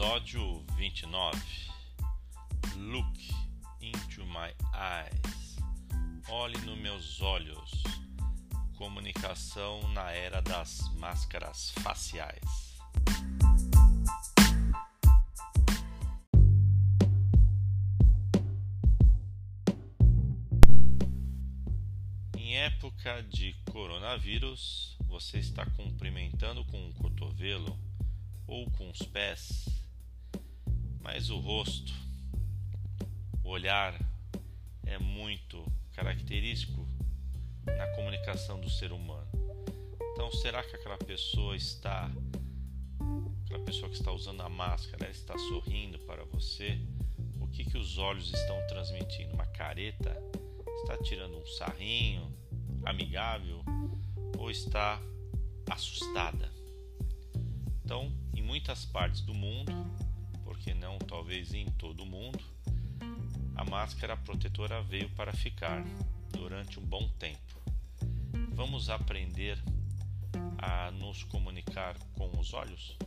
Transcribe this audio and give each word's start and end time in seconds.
Episódio 0.00 0.64
29 0.78 1.38
Look 2.78 3.18
into 3.82 4.24
my 4.24 4.50
eyes. 4.72 5.58
Olhe 6.30 6.56
nos 6.62 6.78
meus 6.78 7.20
olhos. 7.20 7.82
Comunicação 8.78 9.86
na 9.92 10.10
era 10.10 10.40
das 10.40 10.90
máscaras 10.96 11.72
faciais. 11.82 12.78
Em 22.38 22.56
época 22.56 23.22
de 23.24 23.52
coronavírus, 23.70 24.96
você 25.06 25.40
está 25.40 25.66
cumprimentando 25.66 26.64
com 26.64 26.88
o 26.88 26.94
cotovelo 26.94 27.78
ou 28.46 28.68
com 28.70 28.90
os 28.90 29.02
pés, 29.02 29.79
mas 31.12 31.28
o 31.28 31.40
rosto, 31.40 31.92
o 33.42 33.48
olhar 33.48 34.00
é 34.86 34.96
muito 34.96 35.60
característico 35.92 36.86
na 37.66 37.84
comunicação 37.96 38.60
do 38.60 38.70
ser 38.70 38.92
humano. 38.92 39.28
Então, 40.12 40.30
será 40.30 40.62
que 40.62 40.76
aquela 40.76 40.96
pessoa 40.98 41.56
está 41.56 42.08
aquela 43.44 43.64
pessoa 43.64 43.88
que 43.88 43.96
está 43.96 44.12
usando 44.12 44.40
a 44.42 44.48
máscara, 44.48 45.06
ela 45.06 45.10
está 45.10 45.36
sorrindo 45.36 45.98
para 45.98 46.24
você? 46.26 46.78
O 47.40 47.48
que 47.48 47.64
que 47.64 47.76
os 47.76 47.98
olhos 47.98 48.32
estão 48.32 48.64
transmitindo? 48.68 49.34
Uma 49.34 49.46
careta? 49.46 50.16
Está 50.82 50.96
tirando 50.98 51.36
um 51.36 51.46
sarrinho 51.46 52.32
amigável 52.84 53.64
ou 54.38 54.48
está 54.48 55.02
assustada? 55.68 56.52
Então, 57.84 58.12
em 58.32 58.42
muitas 58.42 58.84
partes 58.84 59.22
do 59.22 59.34
mundo, 59.34 59.72
porque 60.50 60.74
não 60.74 60.98
talvez 60.98 61.54
em 61.54 61.64
todo 61.78 62.02
o 62.02 62.06
mundo, 62.06 62.42
a 63.54 63.64
máscara 63.64 64.16
protetora 64.16 64.82
veio 64.82 65.08
para 65.10 65.32
ficar 65.32 65.80
durante 66.32 66.80
um 66.80 66.82
bom 66.82 67.08
tempo. 67.20 67.62
Vamos 68.48 68.90
aprender 68.90 69.62
a 70.58 70.90
nos 70.90 71.22
comunicar 71.22 71.96
com 72.18 72.28
os 72.36 72.52
olhos? 72.52 72.98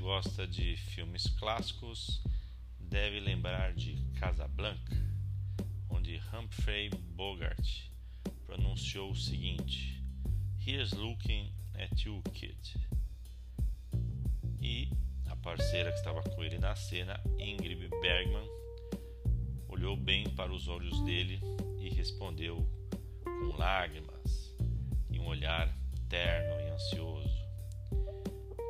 Gosta 0.00 0.46
de 0.46 0.76
filmes 0.76 1.26
clássicos, 1.38 2.22
deve 2.78 3.20
lembrar 3.20 3.74
de 3.74 4.02
Casablanca, 4.18 4.96
onde 5.90 6.20
Humphrey 6.32 6.88
Bogart 6.88 7.90
pronunciou 8.46 9.10
o 9.10 9.16
seguinte: 9.16 10.02
Here's 10.66 10.92
looking 10.92 11.52
at 11.74 12.04
you, 12.04 12.22
kid. 12.32 12.76
E 14.60 14.90
a 15.26 15.36
parceira 15.36 15.92
que 15.92 15.98
estava 15.98 16.22
com 16.22 16.42
ele 16.42 16.58
na 16.58 16.74
cena, 16.74 17.20
Ingrid 17.38 17.88
Bergman, 18.00 18.48
olhou 19.68 19.96
bem 19.96 20.28
para 20.30 20.52
os 20.52 20.66
olhos 20.66 20.98
dele 21.02 21.40
e 21.78 21.90
respondeu 21.90 22.66
com 23.22 23.56
lágrimas 23.56 24.56
e 25.10 25.20
um 25.20 25.26
olhar 25.26 25.68
terno 26.08 26.60
e 26.60 26.70
ansioso. 26.70 27.38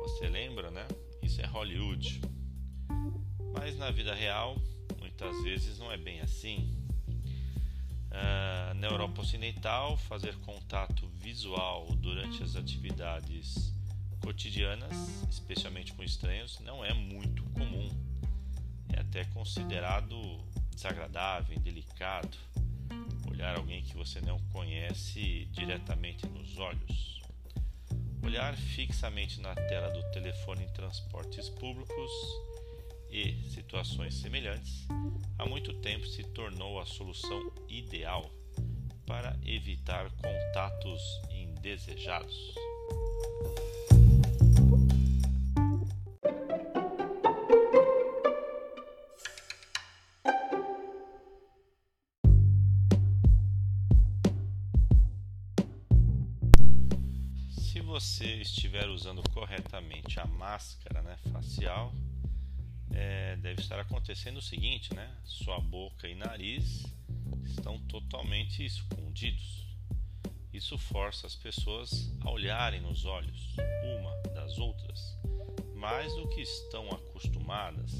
Você 0.03 0.27
lembra, 0.27 0.69
né? 0.69 0.85
Isso 1.31 1.39
é 1.39 1.45
Hollywood. 1.45 2.19
Mas 3.53 3.77
na 3.77 3.89
vida 3.89 4.13
real, 4.13 4.57
muitas 4.99 5.41
vezes 5.43 5.79
não 5.79 5.89
é 5.89 5.95
bem 5.95 6.19
assim. 6.19 6.77
Uh, 8.09 8.73
na 8.75 8.87
Europa 8.87 9.21
Ocidental, 9.21 9.95
fazer 9.95 10.35
contato 10.39 11.07
visual 11.15 11.87
durante 11.95 12.43
as 12.43 12.57
atividades 12.57 13.73
cotidianas, 14.19 15.23
especialmente 15.29 15.93
com 15.93 16.03
estranhos, 16.03 16.59
não 16.59 16.83
é 16.83 16.93
muito 16.93 17.45
comum. 17.51 17.87
É 18.91 18.99
até 18.99 19.23
considerado 19.23 20.17
desagradável, 20.75 21.55
indelicado 21.57 22.37
olhar 23.29 23.57
alguém 23.57 23.81
que 23.81 23.95
você 23.95 24.19
não 24.19 24.37
conhece 24.51 25.47
diretamente 25.53 26.27
nos 26.27 26.57
olhos. 26.57 27.10
Olhar 28.23 28.55
fixamente 28.55 29.39
na 29.41 29.55
tela 29.55 29.89
do 29.89 30.03
telefone 30.11 30.63
em 30.63 30.69
transportes 30.69 31.49
públicos 31.49 32.11
e 33.09 33.33
situações 33.49 34.15
semelhantes 34.15 34.87
há 35.37 35.45
muito 35.45 35.73
tempo 35.81 36.05
se 36.05 36.23
tornou 36.23 36.79
a 36.79 36.85
solução 36.85 37.51
ideal 37.67 38.31
para 39.05 39.35
evitar 39.43 40.09
contatos 40.11 41.01
indesejados. 41.31 42.55
Estiver 58.51 58.87
usando 58.89 59.23
corretamente 59.29 60.19
a 60.19 60.25
máscara 60.25 61.01
né, 61.01 61.17
facial, 61.31 61.93
é, 62.93 63.35
deve 63.37 63.61
estar 63.61 63.79
acontecendo 63.79 64.37
o 64.37 64.41
seguinte, 64.41 64.93
né? 64.93 65.09
Sua 65.23 65.59
boca 65.59 66.07
e 66.07 66.15
nariz 66.15 66.85
estão 67.45 67.79
totalmente 67.87 68.65
escondidos. 68.65 69.65
Isso 70.53 70.77
força 70.77 71.25
as 71.25 71.35
pessoas 71.35 72.13
a 72.19 72.29
olharem 72.29 72.81
nos 72.81 73.05
olhos 73.05 73.55
uma 73.97 74.33
das 74.33 74.57
outras, 74.57 75.17
mais 75.73 76.13
do 76.15 76.27
que 76.27 76.41
estão 76.41 76.89
acostumadas, 76.89 77.91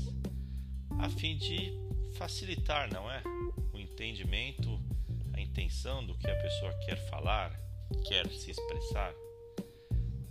a 0.99 1.09
fim 1.09 1.37
de 1.37 1.71
facilitar, 2.17 2.91
não 2.91 3.09
é? 3.09 3.23
O 3.73 3.79
entendimento, 3.79 4.79
a 5.33 5.39
intenção 5.39 6.05
do 6.05 6.17
que 6.17 6.29
a 6.29 6.35
pessoa 6.35 6.73
quer 6.85 6.97
falar, 7.09 7.57
quer 8.05 8.27
se 8.29 8.51
expressar 8.51 9.13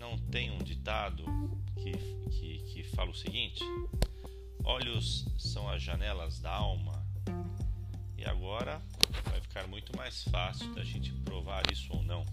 não 0.00 0.16
tem 0.16 0.50
um 0.50 0.58
ditado 0.58 1.24
que, 1.76 1.92
que, 2.30 2.58
que 2.72 2.82
fala 2.84 3.10
o 3.10 3.14
seguinte: 3.14 3.62
olhos 4.64 5.26
são 5.38 5.68
as 5.68 5.82
janelas 5.82 6.40
da 6.40 6.50
alma. 6.50 7.06
E 8.16 8.24
agora 8.24 8.80
vai 9.26 9.40
ficar 9.40 9.66
muito 9.66 9.94
mais 9.96 10.24
fácil 10.24 10.74
da 10.74 10.82
gente 10.82 11.12
provar 11.12 11.70
isso 11.70 11.92
ou 11.92 12.02
não. 12.02 12.24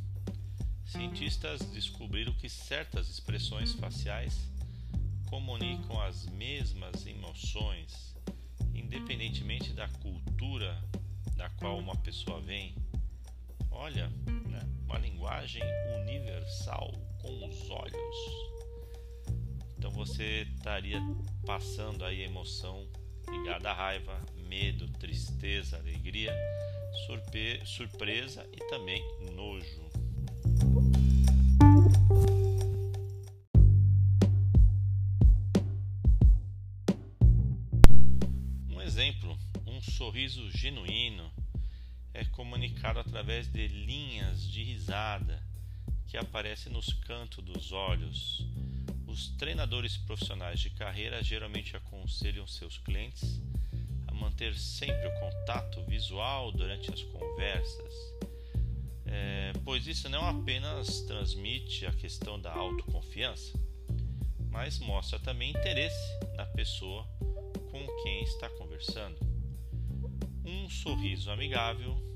Cientistas 0.85 1.61
descobriram 1.72 2.33
que 2.33 2.50
certas 2.50 3.09
expressões 3.09 3.73
faciais 3.73 4.39
comunicam 5.29 6.01
as 6.01 6.25
mesmas 6.25 7.05
emoções, 7.05 8.16
independentemente 8.73 9.73
da 9.73 9.89
cultura 9.89 10.81
da 11.35 11.49
qual 11.51 11.78
uma 11.78 11.95
pessoa 11.97 12.39
vem. 12.41 12.75
Olha, 13.69 14.07
né? 14.49 14.61
uma 14.85 14.97
linguagem 14.97 15.61
universal 16.01 17.06
com 17.28 17.48
os 17.48 17.70
olhos. 17.70 18.18
Então 19.78 19.92
você 19.92 20.48
estaria 20.56 21.02
passando 21.46 22.06
aí 22.06 22.22
emoção 22.22 22.88
ligada 23.30 23.70
à 23.70 23.74
raiva, 23.74 24.20
medo, 24.48 24.88
tristeza, 24.94 25.78
alegria, 25.78 26.34
surpe 27.06 27.62
surpresa 27.66 28.50
e 28.53 28.58
também 28.70 29.03
nojo. 29.35 29.88
Um 38.70 38.82
exemplo, 38.82 39.38
um 39.66 39.82
sorriso 39.82 40.50
genuíno 40.50 41.30
é 42.14 42.23
comunicado 42.23 43.00
através 43.00 43.52
de 43.52 43.68
linhas 43.68 44.41
de 44.50 44.64
risada 44.64 45.46
que 46.08 46.18
aparece 46.18 46.70
nos 46.70 46.94
cantos 46.94 47.44
dos 47.44 47.72
olhos. 47.72 48.46
Os 49.06 49.30
treinadores 49.38 49.98
profissionais 49.98 50.59
de 50.59 50.70
carreira 50.70 51.24
geralmente 51.24 51.76
aconselham 51.76 52.48
seus 52.48 52.78
clientes 52.78 53.42
a 54.08 54.14
manter 54.14 54.56
sempre 54.56 55.08
o 55.08 55.20
contato 55.20 55.84
visual 55.86 56.52
durante 56.52 56.92
as 56.92 57.02
conversas, 57.04 57.94
é, 59.06 59.54
pois 59.64 59.88
isso 59.88 60.09
não 60.09 60.26
apenas 60.26 61.02
transmite 61.02 61.86
a 61.86 61.94
questão 61.94 62.40
da 62.40 62.52
autoconfiança, 62.52 63.59
mas 64.50 64.80
mostra 64.80 65.20
também 65.20 65.52
interesse 65.52 66.20
na 66.36 66.46
pessoa 66.46 67.04
com 67.72 68.04
quem 68.04 68.24
está 68.24 68.50
conversando. 68.52 69.18
Um 70.46 70.70
sorriso 70.70 71.30
amigável 71.30 72.08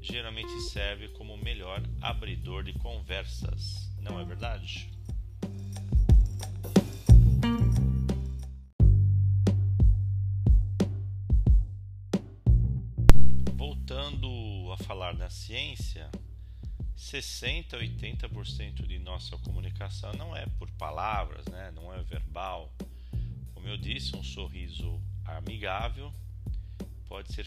geralmente 0.00 0.60
serve 0.60 1.08
como 1.08 1.27
melhor 1.48 1.82
abridor 2.02 2.62
de 2.62 2.74
conversas, 2.74 3.90
não 4.02 4.20
é 4.20 4.24
verdade? 4.24 4.90
Voltando 13.54 14.70
a 14.72 14.76
falar 14.84 15.14
da 15.14 15.30
ciência, 15.30 16.10
60 16.94 17.78
a 17.78 17.80
80% 17.80 18.86
de 18.86 18.98
nossa 18.98 19.38
comunicação 19.38 20.12
não 20.18 20.36
é 20.36 20.44
por 20.58 20.70
palavras, 20.72 21.46
né? 21.46 21.72
não 21.74 21.94
é 21.94 22.02
verbal. 22.02 22.70
Como 23.54 23.66
eu 23.66 23.78
disse, 23.78 24.14
um 24.14 24.22
sorriso 24.22 25.00
amigável 25.24 26.12
pode 27.06 27.32
ser 27.32 27.46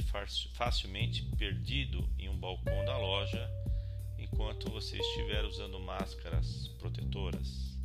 facilmente 0.56 1.24
perdido 1.38 2.10
em 2.18 2.28
um 2.30 2.36
balcão 2.36 2.84
da 2.84 2.98
loja 2.98 3.61
enquanto 4.32 4.72
você 4.72 4.98
estiver 4.98 5.44
usando 5.46 5.80
máscaras 5.80 6.68
protetoras. 6.80 7.78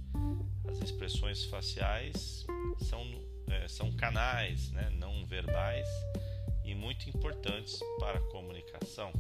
As 0.69 0.81
expressões 0.81 1.45
faciais 1.45 2.47
são, 2.79 3.03
é, 3.49 3.69
são 3.69 3.93
canais 3.93 4.71
né, 4.71 4.91
não 4.91 5.27
verbais 5.27 5.89
e 6.65 6.75
muito 6.75 7.09
importantes 7.09 7.79
para 7.99 8.19
a 8.19 8.23
comunicação. 8.31 9.13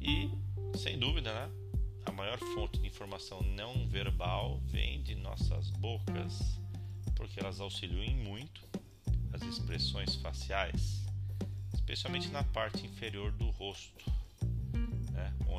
E, 0.00 0.30
sem 0.78 0.98
dúvida, 0.98 1.32
né, 1.32 1.50
a 2.04 2.12
maior 2.12 2.38
fonte 2.38 2.78
de 2.78 2.86
informação 2.86 3.42
não 3.42 3.86
verbal 3.88 4.60
vem 4.66 5.02
de 5.02 5.14
nossas 5.14 5.70
bocas, 5.70 6.60
porque 7.14 7.40
elas 7.40 7.60
auxiliam 7.60 8.14
muito 8.16 8.66
as 9.32 9.42
expressões 9.42 10.16
faciais, 10.16 11.06
especialmente 11.72 12.28
na 12.28 12.42
parte 12.44 12.84
inferior 12.86 13.32
do 13.32 13.48
rosto, 13.50 14.11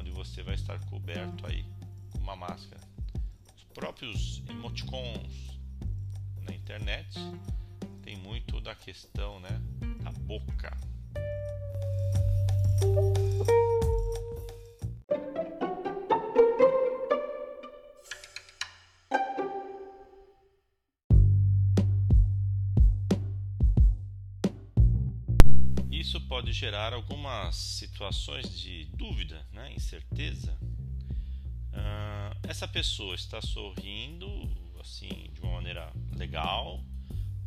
onde 0.04 0.12
você 0.12 0.44
vai 0.44 0.56
estar 0.56 0.78
coberto 0.90 1.48
aí 1.48 1.66
com 2.12 2.18
uma 2.20 2.36
máscara. 2.36 2.82
Os 3.56 3.64
próprios 3.74 4.44
emoticons 4.50 5.58
na 6.42 6.54
internet 6.54 7.18
tem 8.02 8.18
muito 8.18 8.60
da 8.60 8.76
questão 8.76 9.40
né, 9.40 9.62
da 10.04 10.12
boca. 10.12 10.78
Gerar 26.54 26.94
algumas 26.94 27.56
situações 27.56 28.60
de 28.60 28.86
dúvida, 28.94 29.46
né, 29.52 29.74
incerteza. 29.74 30.56
Uh, 31.74 32.48
essa 32.48 32.68
pessoa 32.68 33.16
está 33.16 33.42
sorrindo 33.42 34.28
assim 34.80 35.32
de 35.34 35.42
uma 35.42 35.54
maneira 35.54 35.92
legal 36.16 36.84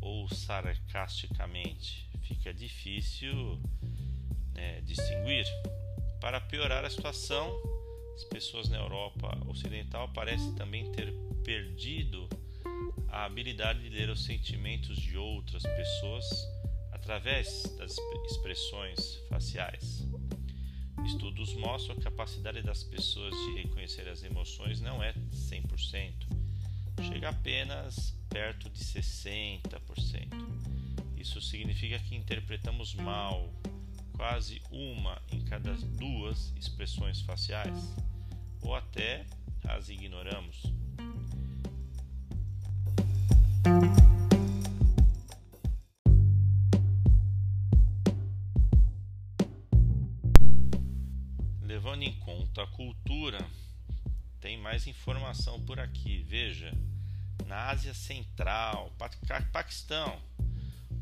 ou 0.01 0.27
sarcasticamente? 0.27 2.09
Fica 2.23 2.53
difícil 2.53 3.61
né, 4.53 4.81
distinguir. 4.81 5.45
Para 6.19 6.41
piorar 6.41 6.83
a 6.83 6.89
situação, 6.89 7.49
as 8.15 8.25
pessoas 8.25 8.67
na 8.67 8.77
Europa 8.77 9.37
Ocidental 9.47 10.09
parecem 10.09 10.53
também 10.55 10.91
ter 10.91 11.13
perdido 11.45 12.27
a 13.07 13.23
habilidade 13.23 13.79
de 13.79 13.89
ler 13.89 14.09
os 14.09 14.25
sentimentos 14.25 14.97
de 14.97 15.17
outras 15.17 15.63
pessoas 15.63 16.56
através 16.97 17.63
das 17.77 17.95
expressões 18.25 19.15
faciais. 19.29 20.05
Estudos 21.05 21.53
mostram 21.53 21.95
que 21.95 22.01
a 22.01 22.11
capacidade 22.11 22.61
das 22.63 22.83
pessoas 22.83 23.33
de 23.33 23.61
reconhecer 23.61 24.09
as 24.09 24.23
emoções 24.23 24.81
não 24.81 25.01
é 25.01 25.13
100%, 25.31 26.13
chega 27.07 27.29
apenas 27.29 28.15
perto 28.29 28.69
de 28.69 28.79
60%. 28.79 29.69
Isso 31.15 31.39
significa 31.39 31.99
que 31.99 32.15
interpretamos 32.15 32.93
mal 32.95 33.53
quase 34.15 34.61
uma 34.71 35.21
em 35.31 35.41
cada 35.41 35.73
duas 35.73 36.51
expressões 36.57 37.21
faciais, 37.21 37.95
ou 38.61 38.75
até 38.75 39.25
as 39.63 39.87
ignoramos. 39.89 40.63
Cultura, 53.27 53.45
tem 54.39 54.57
mais 54.57 54.87
informação 54.87 55.59
por 55.65 55.79
aqui. 55.79 56.23
Veja, 56.29 56.71
na 57.45 57.69
Ásia 57.69 57.93
Central, 57.93 58.93
Paquistão, 59.51 60.21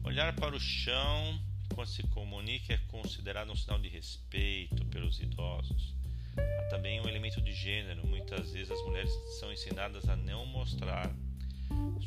olhar 0.04 0.36
para 0.36 0.56
o 0.56 0.60
chão 0.60 1.40
quando 1.76 1.88
se 1.88 2.02
comunica 2.08 2.74
é 2.74 2.78
considerado 2.90 3.52
um 3.52 3.56
sinal 3.56 3.78
de 3.78 3.90
respeito 3.90 4.84
pelos 4.86 5.20
idosos. 5.20 5.94
Há 6.36 6.64
também 6.70 7.00
um 7.00 7.08
elemento 7.08 7.40
de 7.42 7.54
gênero. 7.54 8.08
Muitas 8.08 8.52
vezes 8.52 8.72
as 8.72 8.82
mulheres 8.82 9.12
são 9.40 9.54
ensinadas 9.54 10.10
a 10.10 10.16
não 10.16 10.48
mostrar 10.48 11.14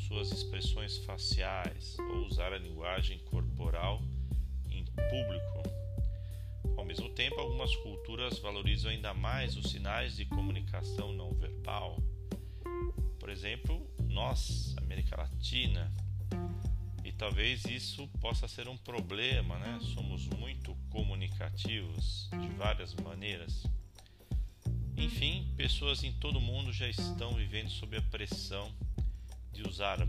suas 0.07 0.31
expressões 0.31 0.97
faciais 0.97 1.97
ou 1.97 2.25
usar 2.25 2.51
a 2.51 2.57
linguagem 2.57 3.19
corporal 3.19 4.01
em 4.69 4.83
público. 4.83 5.88
Ao 6.77 6.85
mesmo 6.85 7.09
tempo, 7.09 7.39
algumas 7.39 7.75
culturas 7.77 8.39
valorizam 8.39 8.91
ainda 8.91 9.13
mais 9.13 9.55
os 9.55 9.71
sinais 9.71 10.15
de 10.15 10.25
comunicação 10.25 11.13
não 11.13 11.33
verbal. 11.33 11.97
Por 13.19 13.29
exemplo, 13.29 13.87
nós, 14.07 14.75
América 14.77 15.17
Latina, 15.17 15.91
e 17.03 17.11
talvez 17.11 17.65
isso 17.65 18.07
possa 18.19 18.47
ser 18.47 18.67
um 18.67 18.77
problema, 18.77 19.57
né? 19.59 19.79
Somos 19.93 20.27
muito 20.27 20.75
comunicativos 20.89 22.29
de 22.31 22.49
várias 22.49 22.93
maneiras. 22.95 23.63
Enfim, 24.95 25.53
pessoas 25.55 26.03
em 26.03 26.11
todo 26.13 26.39
o 26.39 26.41
mundo 26.41 26.73
já 26.73 26.87
estão 26.87 27.33
vivendo 27.33 27.69
sob 27.69 27.95
a 27.97 28.01
pressão 28.01 28.69
de 29.51 29.67
usar 29.67 30.05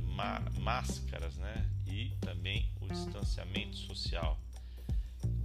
máscaras, 0.58 1.37
né? 1.37 1.70
E 1.87 2.11
também 2.20 2.70
o 2.81 2.88
distanciamento 2.88 3.76
social. 3.76 4.38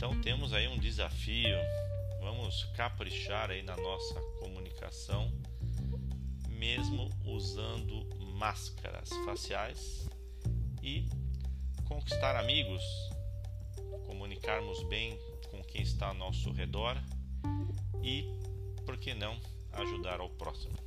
Então 0.05 0.21
temos 0.21 0.53
aí 0.53 0.67
um 0.67 0.77
desafio. 0.77 1.57
Vamos 2.21 2.63
caprichar 2.75 3.49
aí 3.49 3.63
na 3.63 3.75
nossa 3.75 4.21
comunicação, 4.39 5.31
mesmo 6.47 7.09
usando 7.25 8.07
máscaras 8.35 9.09
faciais 9.25 10.07
e 10.83 11.09
conquistar 11.85 12.35
amigos, 12.35 12.83
comunicarmos 14.05 14.83
bem 14.89 15.17
com 15.49 15.63
quem 15.63 15.81
está 15.81 16.09
ao 16.09 16.13
nosso 16.13 16.51
redor 16.51 16.95
e, 18.03 18.25
por 18.85 18.97
que 18.97 19.15
não, 19.15 19.35
ajudar 19.71 20.19
ao 20.19 20.29
próximo. 20.29 20.77